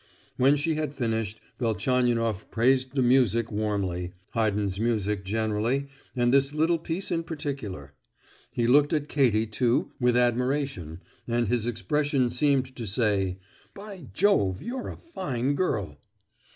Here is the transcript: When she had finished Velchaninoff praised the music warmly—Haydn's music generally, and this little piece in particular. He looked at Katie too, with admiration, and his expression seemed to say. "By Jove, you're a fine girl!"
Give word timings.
When 0.35 0.55
she 0.55 0.73
had 0.73 0.95
finished 0.95 1.39
Velchaninoff 1.59 2.49
praised 2.49 2.95
the 2.95 3.03
music 3.03 3.51
warmly—Haydn's 3.51 4.79
music 4.79 5.23
generally, 5.23 5.89
and 6.15 6.33
this 6.33 6.55
little 6.55 6.79
piece 6.79 7.11
in 7.11 7.21
particular. 7.21 7.93
He 8.51 8.65
looked 8.65 8.93
at 8.93 9.07
Katie 9.07 9.45
too, 9.45 9.91
with 9.99 10.17
admiration, 10.17 11.01
and 11.27 11.49
his 11.49 11.67
expression 11.67 12.31
seemed 12.31 12.75
to 12.77 12.87
say. 12.87 13.37
"By 13.75 14.07
Jove, 14.11 14.59
you're 14.59 14.87
a 14.89 14.97
fine 14.97 15.53
girl!" 15.53 15.99